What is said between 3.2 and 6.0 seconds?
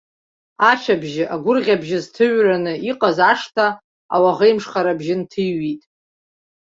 ашҭа ауаӷаимшхара бжьы нҭыҩит.